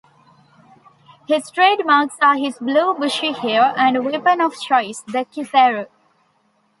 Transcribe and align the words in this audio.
His 1.27 1.51
trademarks 1.51 2.15
are 2.23 2.35
his 2.35 2.57
blue 2.57 2.95
bushy 2.95 3.33
hair 3.33 3.71
and 3.77 4.03
weapon 4.03 4.41
of 4.41 4.59
choice, 4.59 5.01
the 5.01 5.25
kiseru. 5.25 5.89